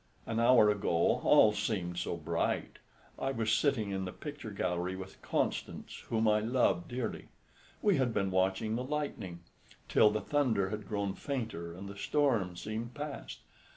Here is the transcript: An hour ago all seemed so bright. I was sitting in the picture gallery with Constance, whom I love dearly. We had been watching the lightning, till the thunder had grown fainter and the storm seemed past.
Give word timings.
An 0.25 0.39
hour 0.39 0.67
ago 0.71 0.89
all 1.23 1.53
seemed 1.53 1.99
so 1.99 2.17
bright. 2.17 2.79
I 3.19 3.31
was 3.31 3.53
sitting 3.53 3.91
in 3.91 4.05
the 4.05 4.11
picture 4.11 4.49
gallery 4.49 4.95
with 4.95 5.21
Constance, 5.21 5.99
whom 6.09 6.27
I 6.27 6.39
love 6.39 6.87
dearly. 6.87 7.27
We 7.83 7.97
had 7.97 8.11
been 8.11 8.31
watching 8.31 8.75
the 8.75 8.83
lightning, 8.83 9.41
till 9.87 10.09
the 10.09 10.19
thunder 10.21 10.71
had 10.71 10.87
grown 10.87 11.13
fainter 11.13 11.75
and 11.75 11.87
the 11.87 11.95
storm 11.95 12.55
seemed 12.55 12.95
past. 12.95 13.41